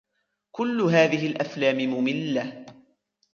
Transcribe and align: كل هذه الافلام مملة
كل 0.51 0.81
هذه 0.81 1.27
الافلام 1.27 1.77
مملة 1.77 2.65